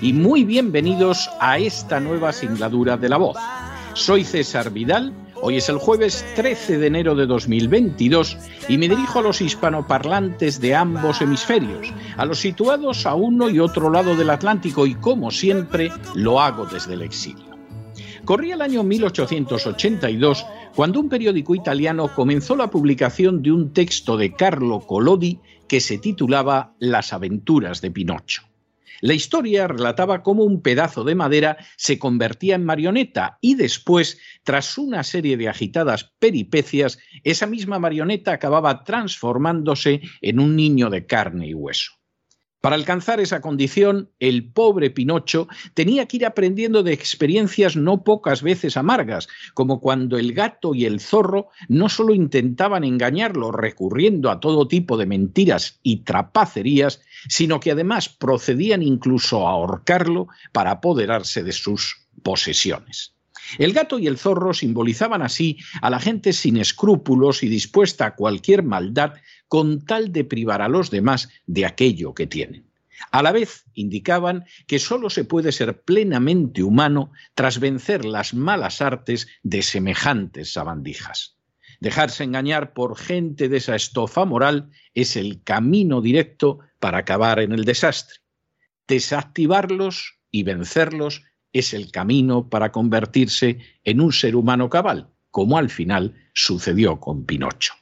[0.00, 3.36] y muy bienvenidos a esta nueva singladura de la voz.
[3.94, 8.36] Soy César Vidal, hoy es el jueves 13 de enero de 2022
[8.68, 13.58] y me dirijo a los hispanoparlantes de ambos hemisferios, a los situados a uno y
[13.58, 17.58] otro lado del Atlántico y como siempre lo hago desde el exilio.
[18.24, 24.32] Corría el año 1882 cuando un periódico italiano comenzó la publicación de un texto de
[24.32, 28.48] Carlo Collodi que se titulaba Las aventuras de Pinocho.
[29.00, 34.76] La historia relataba cómo un pedazo de madera se convertía en marioneta y después, tras
[34.78, 41.48] una serie de agitadas peripecias, esa misma marioneta acababa transformándose en un niño de carne
[41.48, 41.97] y hueso.
[42.60, 48.42] Para alcanzar esa condición, el pobre Pinocho tenía que ir aprendiendo de experiencias no pocas
[48.42, 54.40] veces amargas, como cuando el gato y el zorro no solo intentaban engañarlo recurriendo a
[54.40, 61.44] todo tipo de mentiras y trapacerías, sino que además procedían incluso a ahorcarlo para apoderarse
[61.44, 63.17] de sus posesiones.
[63.56, 68.14] El gato y el zorro simbolizaban así a la gente sin escrúpulos y dispuesta a
[68.14, 69.14] cualquier maldad
[69.46, 72.68] con tal de privar a los demás de aquello que tienen.
[73.10, 78.82] A la vez indicaban que sólo se puede ser plenamente humano tras vencer las malas
[78.82, 81.36] artes de semejantes sabandijas.
[81.80, 87.52] Dejarse engañar por gente de esa estofa moral es el camino directo para acabar en
[87.52, 88.16] el desastre.
[88.88, 91.22] Desactivarlos y vencerlos
[91.58, 97.24] es el camino para convertirse en un ser humano cabal, como al final sucedió con
[97.24, 97.74] Pinocho.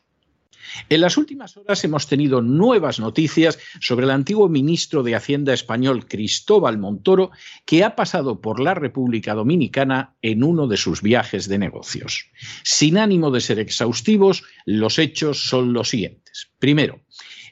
[0.88, 6.06] En las últimas horas hemos tenido nuevas noticias sobre el antiguo ministro de Hacienda español
[6.06, 7.31] Cristóbal Montoro,
[7.64, 12.31] que ha pasado por la República Dominicana en uno de sus viajes de negocios.
[12.62, 16.50] Sin ánimo de ser exhaustivos, los hechos son los siguientes.
[16.58, 17.00] Primero,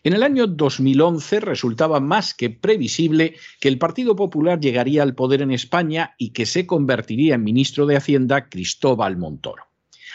[0.04, 5.40] en el año 2011 resultaba más que previsible que el Partido Popular llegaría al poder
[5.40, 9.64] en España y que se convertiría en ministro de Hacienda Cristóbal Montoro.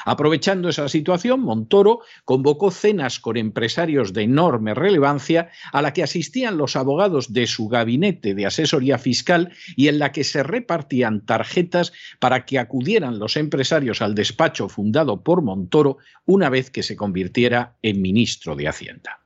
[0.06, 6.58] Aprovechando esa situación, Montoro convocó cenas con empresarios de enorme relevancia a la que asistían
[6.58, 11.92] los abogados de su gabinete de asesoría fiscal y en la que se repartían tarjetas
[12.20, 17.76] para que acudieran los empresarios al despacho fundado por Montoro una vez que se convirtiera
[17.82, 19.20] en ministro de Hacienda.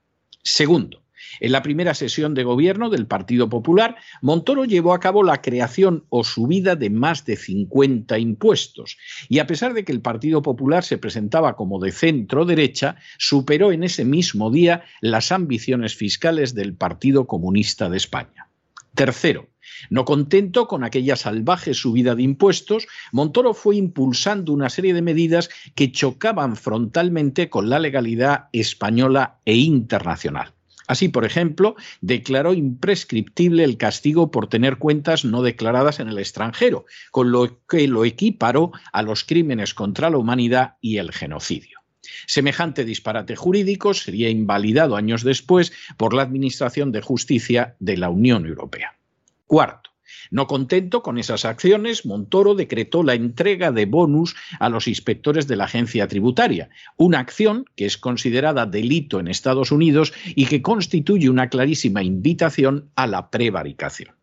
[0.44, 1.04] Segundo,
[1.40, 6.06] en la primera sesión de gobierno del Partido Popular, Montoro llevó a cabo la creación
[6.10, 8.98] o subida de más de 50 impuestos.
[9.30, 13.72] Y a pesar de que el Partido Popular se presentaba como de centro derecha, superó
[13.72, 18.50] en ese mismo día las ambiciones fiscales del Partido Comunista de España.
[18.94, 19.50] Tercero,
[19.90, 25.50] no contento con aquella salvaje subida de impuestos, Montoro fue impulsando una serie de medidas
[25.76, 30.54] que chocaban frontalmente con la legalidad española e internacional.
[30.88, 36.86] Así, por ejemplo, declaró imprescriptible el castigo por tener cuentas no declaradas en el extranjero,
[37.12, 41.80] con lo que lo equiparó a los crímenes contra la humanidad y el genocidio.
[42.28, 48.46] Semejante disparate jurídico sería invalidado años después por la Administración de Justicia de la Unión
[48.46, 48.98] Europea.
[49.46, 49.92] Cuarto,
[50.32, 55.56] no contento con esas acciones, Montoro decretó la entrega de bonus a los inspectores de
[55.56, 61.30] la agencia tributaria, una acción que es considerada delito en Estados Unidos y que constituye
[61.30, 64.16] una clarísima invitación a la prevaricación.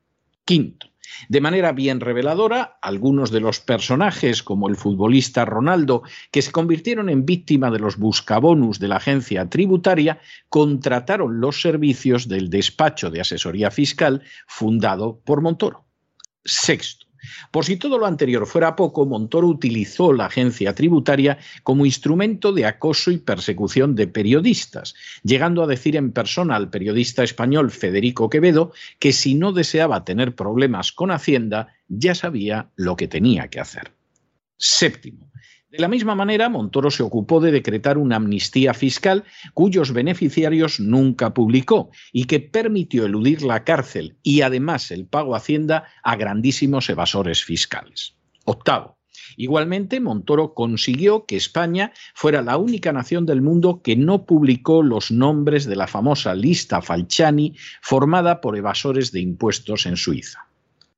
[0.45, 0.90] Quinto,
[1.29, 7.09] de manera bien reveladora, algunos de los personajes, como el futbolista Ronaldo, que se convirtieron
[7.09, 13.21] en víctima de los buscabonus de la agencia tributaria, contrataron los servicios del despacho de
[13.21, 15.85] asesoría fiscal fundado por Montoro.
[16.45, 17.07] Sexto,
[17.51, 22.67] Por si todo lo anterior fuera poco, Montoro utilizó la agencia tributaria como instrumento de
[22.67, 28.73] acoso y persecución de periodistas, llegando a decir en persona al periodista español Federico Quevedo
[28.99, 33.93] que si no deseaba tener problemas con Hacienda, ya sabía lo que tenía que hacer.
[34.57, 35.31] Séptimo,
[35.71, 39.23] de la misma manera, Montoro se ocupó de decretar una amnistía fiscal
[39.55, 45.39] cuyos beneficiarios nunca publicó y que permitió eludir la cárcel y además el pago a
[45.39, 48.17] Hacienda a grandísimos evasores fiscales.
[48.45, 48.99] Octavo.
[49.37, 55.13] Igualmente, Montoro consiguió que España fuera la única nación del mundo que no publicó los
[55.13, 60.49] nombres de la famosa lista Falciani formada por evasores de impuestos en Suiza.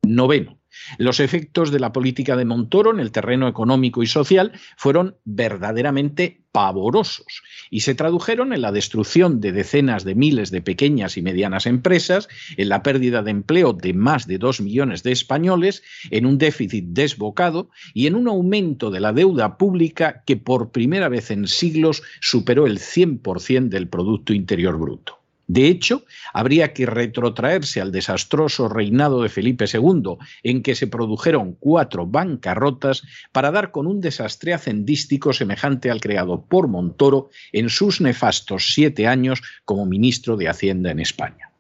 [0.03, 0.62] Noveno.
[0.99, 6.43] Los efectos de la política de Montoro en el terreno económico y social fueron verdaderamente
[6.53, 11.67] pavorosos y se tradujeron en la destrucción de decenas de miles de pequeñas y medianas
[11.67, 16.39] empresas, en la pérdida de empleo de más de dos millones de españoles, en un
[16.39, 21.49] déficit desbocado y en un aumento de la deuda pública que por primera vez en
[21.49, 25.22] siglos superó el 100% del Producto Interior Bruto.
[25.53, 31.57] De hecho, habría que retrotraerse al desastroso reinado de Felipe II, en que se produjeron
[31.61, 33.03] cuatro bancarrotas,
[33.33, 39.07] para dar con un desastre hacendístico semejante al creado por Montoro en sus nefastos siete
[39.07, 41.51] años como ministro de Hacienda en España.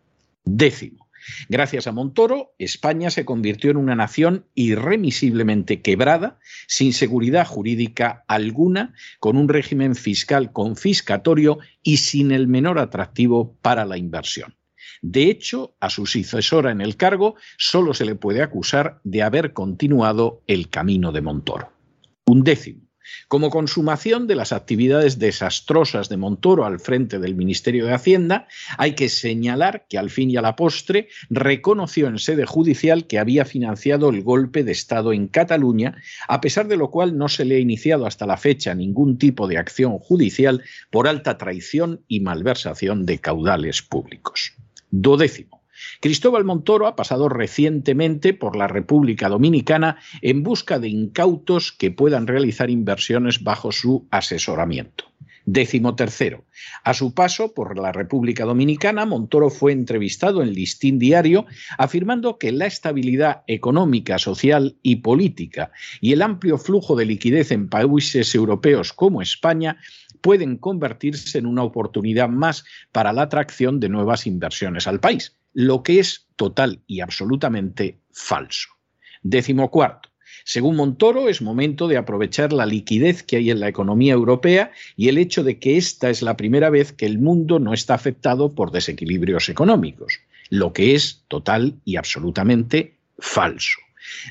[0.42, 1.01] Décimo.
[1.48, 8.94] Gracias a Montoro, España se convirtió en una nación irremisiblemente quebrada, sin seguridad jurídica alguna,
[9.20, 14.54] con un régimen fiscal confiscatorio y sin el menor atractivo para la inversión.
[15.00, 19.52] De hecho, a su sucesora en el cargo solo se le puede acusar de haber
[19.52, 21.72] continuado el camino de Montoro.
[22.26, 22.91] Un décimo.
[23.28, 28.94] Como consumación de las actividades desastrosas de Montoro al frente del Ministerio de Hacienda, hay
[28.94, 33.44] que señalar que al fin y a la postre reconoció en sede judicial que había
[33.44, 35.96] financiado el golpe de Estado en Cataluña,
[36.28, 39.48] a pesar de lo cual no se le ha iniciado hasta la fecha ningún tipo
[39.48, 44.52] de acción judicial por alta traición y malversación de caudales públicos.
[44.90, 45.61] Dodécimo.
[46.00, 52.26] Cristóbal Montoro ha pasado recientemente por la República Dominicana en busca de incautos que puedan
[52.26, 55.12] realizar inversiones bajo su asesoramiento.
[55.44, 56.44] Décimo tercero.
[56.84, 61.46] A su paso por la República Dominicana, Montoro fue entrevistado en Listín Diario
[61.78, 67.68] afirmando que la estabilidad económica, social y política y el amplio flujo de liquidez en
[67.68, 69.78] países europeos como España
[70.20, 75.82] pueden convertirse en una oportunidad más para la atracción de nuevas inversiones al país lo
[75.82, 78.68] que es total y absolutamente falso.
[79.22, 80.10] Décimo cuarto.
[80.44, 85.08] Según Montoro, es momento de aprovechar la liquidez que hay en la economía europea y
[85.08, 88.52] el hecho de que esta es la primera vez que el mundo no está afectado
[88.52, 90.20] por desequilibrios económicos,
[90.50, 93.78] lo que es total y absolutamente falso.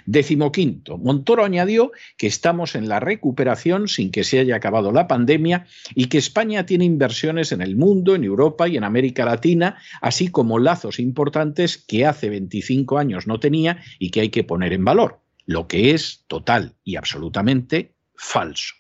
[0.05, 5.07] Décimo quinto, Montoro añadió que estamos en la recuperación sin que se haya acabado la
[5.07, 5.65] pandemia
[5.95, 10.29] y que España tiene inversiones en el mundo, en Europa y en América Latina, así
[10.29, 14.85] como lazos importantes que hace 25 años no tenía y que hay que poner en
[14.85, 18.75] valor, lo que es total y absolutamente falso.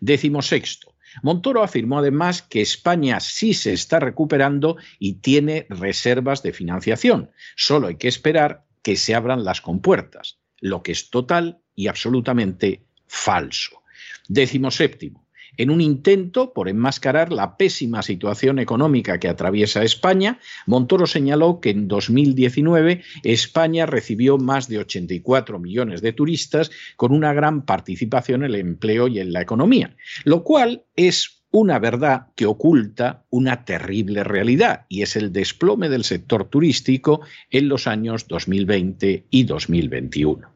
[0.00, 0.92] Décimo sexto,
[1.22, 7.30] Montoro afirmó además que España sí se está recuperando y tiene reservas de financiación.
[7.56, 12.84] Solo hay que esperar que se abran las compuertas, lo que es total y absolutamente
[13.06, 13.82] falso.
[14.28, 15.22] Décimo séptimo.
[15.58, 21.70] En un intento por enmascarar la pésima situación económica que atraviesa España, Montoro señaló que
[21.70, 28.54] en 2019 España recibió más de 84 millones de turistas con una gran participación en
[28.54, 34.24] el empleo y en la economía, lo cual es una verdad que oculta una terrible
[34.24, 40.48] realidad y es el desplome del sector turístico en los años 2020 y 2021.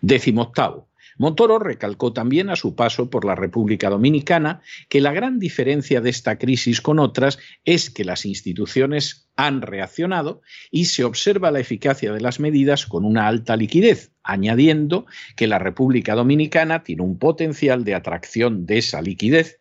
[0.00, 0.88] Décimo octavo.
[1.18, 6.10] Montoro recalcó también a su paso por la República Dominicana que la gran diferencia de
[6.10, 10.40] esta crisis con otras es que las instituciones han reaccionado
[10.70, 15.04] y se observa la eficacia de las medidas con una alta liquidez, añadiendo
[15.36, 19.60] que la República Dominicana tiene un potencial de atracción de esa liquidez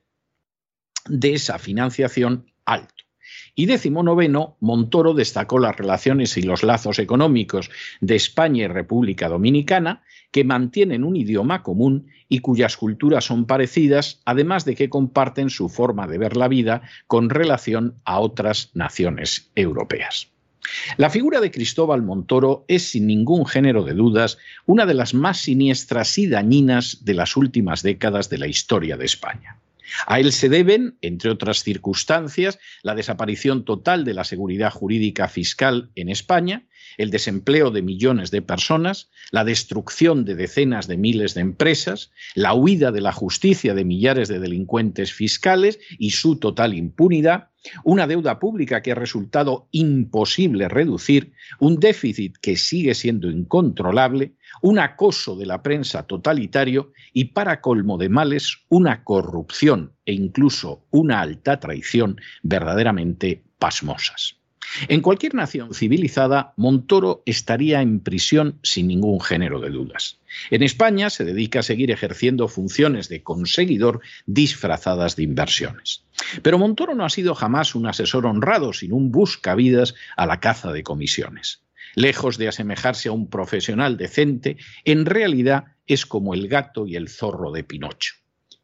[1.08, 3.06] de esa financiación alto.
[3.56, 9.28] Y décimo noveno, Montoro destacó las relaciones y los lazos económicos de España y República
[9.28, 15.50] Dominicana, que mantienen un idioma común y cuyas culturas son parecidas, además de que comparten
[15.50, 20.30] su forma de ver la vida con relación a otras naciones europeas.
[20.98, 25.40] La figura de Cristóbal Montoro es, sin ningún género de dudas, una de las más
[25.40, 29.59] siniestras y dañinas de las últimas décadas de la historia de España.
[30.08, 35.92] A él se deben, entre otras circunstancias, la desaparición total de la seguridad jurídica fiscal
[35.96, 36.68] en España,
[36.98, 42.54] el desempleo de millones de personas, la destrucción de decenas de miles de empresas, la
[42.54, 47.49] huida de la justicia de millares de delincuentes fiscales y su total impunidad,
[47.84, 54.80] una deuda pública que ha resultado imposible reducir, un déficit que sigue siendo incontrolable, un
[54.80, 61.22] acoso de la prensa totalitario y, para colmo de males, una corrupción e incluso una
[61.22, 64.39] alta traición verdaderamente pasmosas.
[64.88, 70.20] En cualquier nación civilizada, Montoro estaría en prisión sin ningún género de dudas.
[70.52, 76.06] En España se dedica a seguir ejerciendo funciones de conseguidor disfrazadas de inversiones.
[76.42, 80.72] Pero Montoro no ha sido jamás un asesor honrado, sino un buscavidas a la caza
[80.72, 81.64] de comisiones.
[81.96, 87.10] Lejos de asemejarse a un profesional decente, en realidad es como el gato y el
[87.10, 88.19] zorro de Pinocho.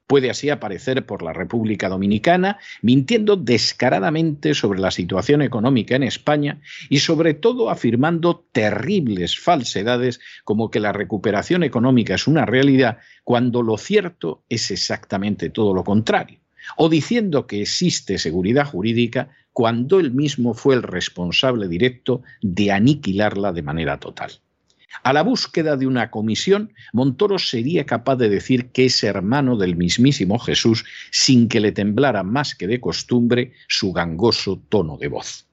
[0.08, 6.62] Puede así aparecer por la República Dominicana, mintiendo descaradamente sobre la situación económica en España
[6.90, 13.64] y sobre todo afirmando terribles falsedades como que la recuperación económica es una realidad cuando
[13.64, 16.40] lo cierto es exactamente todo lo contrario,
[16.78, 23.54] o diciendo que existe seguridad jurídica cuando él mismo fue el responsable directo de aniquilarla
[23.54, 24.34] de manera total.
[25.04, 29.76] A la búsqueda de una comisión, Montoro sería capaz de decir que es hermano del
[29.76, 35.46] mismísimo Jesús sin que le temblara más que de costumbre su gangoso tono de voz.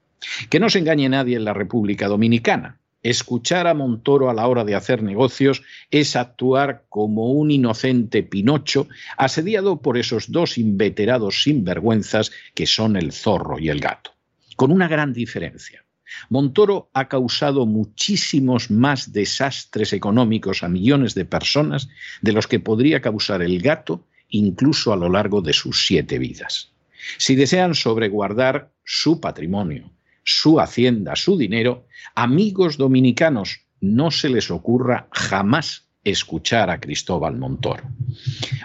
[0.49, 2.79] Que no se engañe nadie en la República Dominicana.
[3.03, 8.87] Escuchar a Montoro a la hora de hacer negocios es actuar como un inocente Pinocho
[9.17, 14.13] asediado por esos dos inveterados sinvergüenzas que son el zorro y el gato.
[14.55, 15.85] Con una gran diferencia.
[16.29, 21.89] Montoro ha causado muchísimos más desastres económicos a millones de personas
[22.21, 26.73] de los que podría causar el gato incluso a lo largo de sus siete vidas.
[27.19, 29.91] Si desean sobreguardar su patrimonio,
[30.25, 37.85] su hacienda, su dinero, amigos dominicanos, no se les ocurra jamás escuchar a Cristóbal Montoro.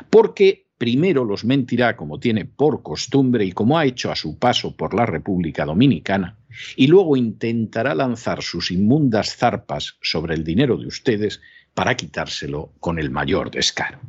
[0.10, 4.75] Porque primero los mentirá como tiene por costumbre y como ha hecho a su paso
[4.75, 6.38] por la República Dominicana,
[6.75, 11.41] y luego intentará lanzar sus inmundas zarpas sobre el dinero de ustedes
[11.74, 14.00] para quitárselo con el mayor descaro.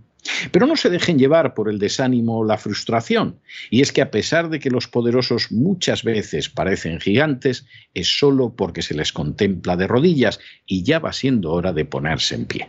[0.51, 4.11] Pero no se dejen llevar por el desánimo o la frustración, y es que a
[4.11, 9.77] pesar de que los poderosos muchas veces parecen gigantes, es solo porque se les contempla
[9.77, 12.69] de rodillas y ya va siendo hora de ponerse en pie.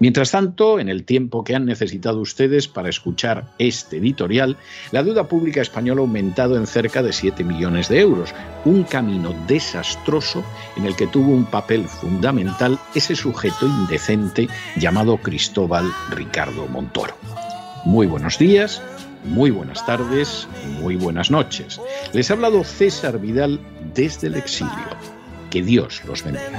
[0.00, 4.56] Mientras tanto, en el tiempo que han necesitado ustedes para escuchar este editorial,
[4.92, 9.34] la deuda pública española ha aumentado en cerca de 7 millones de euros, un camino
[9.46, 10.42] desastroso
[10.76, 17.14] en el que tuvo un papel fundamental ese sujeto indecente llamado Cristóbal Ricardo Montoro.
[17.84, 18.80] Muy buenos días,
[19.24, 20.48] muy buenas tardes,
[20.80, 21.78] muy buenas noches.
[22.14, 23.60] Les ha hablado César Vidal
[23.94, 24.72] desde el exilio.
[25.50, 26.58] Que Dios los bendiga.